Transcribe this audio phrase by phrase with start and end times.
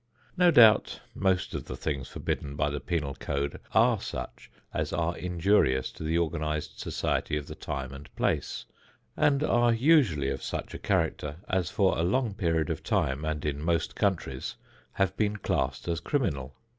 [0.35, 5.15] No doubt most of the things forbidden by the penal code are such as are
[5.15, 8.65] injurious to the organized society of the time and place,
[9.15, 13.45] and are usually of such a character as for a long period of time, and
[13.45, 14.55] in most countries,
[14.93, 16.55] have been classed as criminal.